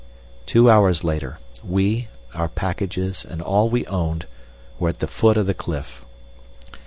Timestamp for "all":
3.39-3.69